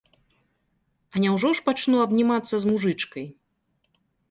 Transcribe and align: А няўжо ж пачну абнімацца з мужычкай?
А 1.15 1.23
няўжо 1.25 1.51
ж 1.59 1.67
пачну 1.67 2.01
абнімацца 2.07 2.55
з 2.65 2.73
мужычкай? 2.73 3.25